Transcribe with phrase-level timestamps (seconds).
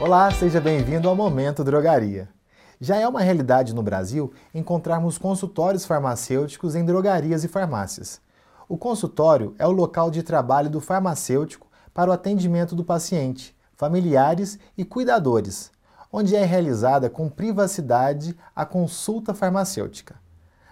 [0.00, 2.26] Olá, seja bem-vindo ao Momento Drogaria.
[2.80, 8.18] Já é uma realidade no Brasil encontrarmos consultórios farmacêuticos em drogarias e farmácias.
[8.66, 14.58] O consultório é o local de trabalho do farmacêutico para o atendimento do paciente, familiares
[14.74, 15.70] e cuidadores,
[16.10, 20.19] onde é realizada com privacidade a consulta farmacêutica.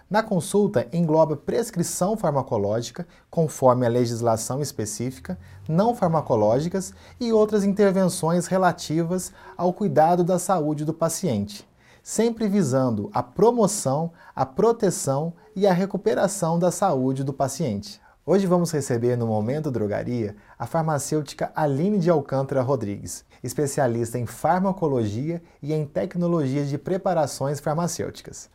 [0.09, 5.37] Na consulta, engloba prescrição farmacológica, conforme a legislação específica,
[5.67, 11.63] não farmacológicas e outras intervenções relativas ao cuidado da saúde do paciente,
[12.01, 18.01] sempre visando a promoção, a proteção e a recuperação da saúde do paciente.
[18.25, 25.39] Hoje vamos receber no Momento Drogaria a farmacêutica Aline de Alcântara Rodrigues, especialista em farmacologia
[25.61, 28.49] e em tecnologias de preparações farmacêuticas.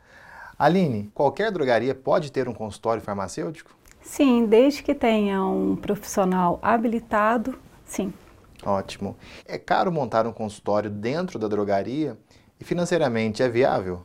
[0.59, 3.75] Aline, qualquer drogaria pode ter um consultório farmacêutico?
[4.01, 8.13] Sim, desde que tenha um profissional habilitado, sim.
[8.65, 9.17] Ótimo.
[9.47, 12.17] É caro montar um consultório dentro da drogaria
[12.61, 14.03] e financeiramente é viável?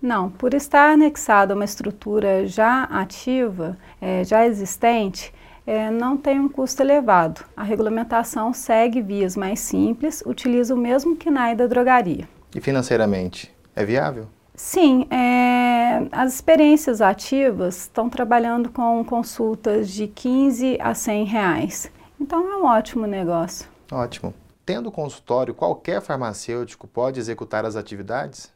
[0.00, 5.32] Não, por estar anexado a uma estrutura já ativa, é, já existente,
[5.66, 7.44] é, não tem um custo elevado.
[7.56, 12.28] A regulamentação segue vias mais simples, utiliza o mesmo KNAI da drogaria.
[12.54, 14.26] E financeiramente, é viável?
[14.62, 21.90] Sim, é, as experiências ativas estão trabalhando com consultas de 15 a 100 reais.
[22.20, 23.66] Então é um ótimo negócio.
[23.90, 24.34] Ótimo.
[24.64, 28.52] Tendo consultório, qualquer farmacêutico pode executar as atividades?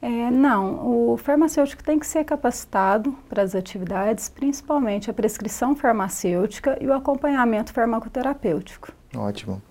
[0.00, 6.78] É, não, o farmacêutico tem que ser capacitado para as atividades, principalmente a prescrição farmacêutica
[6.80, 8.90] e o acompanhamento farmacoterapêutico.
[9.14, 9.62] Ótimo.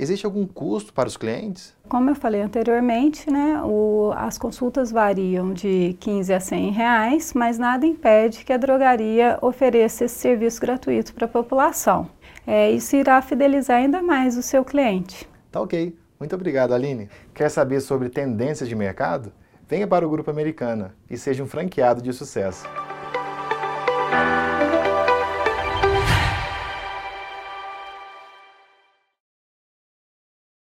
[0.00, 1.74] Existe algum custo para os clientes?
[1.86, 7.58] Como eu falei anteriormente, né, o, as consultas variam de 15 a 100 reais, mas
[7.58, 12.08] nada impede que a drogaria ofereça esse serviço gratuito para a população.
[12.46, 15.28] É, isso irá fidelizar ainda mais o seu cliente.
[15.52, 15.94] Tá ok.
[16.18, 17.10] Muito obrigado, Aline.
[17.34, 19.30] Quer saber sobre tendências de mercado?
[19.68, 22.66] Venha para o Grupo Americana e seja um franqueado de sucesso.